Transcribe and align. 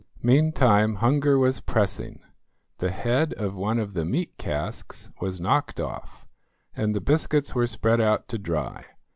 Meantime 0.23 0.95
hunger 0.95 1.37
was 1.37 1.59
pressing; 1.61 2.21
the 2.79 2.89
head 2.89 3.33
of 3.35 3.53
one 3.53 3.77
of 3.77 3.93
the 3.93 4.03
meat 4.03 4.35
casks 4.39 5.11
was 5.19 5.39
knocked 5.39 5.79
off, 5.79 6.25
and 6.75 6.95
the 6.95 6.99
biscuits 6.99 7.53
were 7.53 7.67
spread 7.67 8.01
out 8.01 8.27
to 8.27 8.39
dry. 8.39 8.83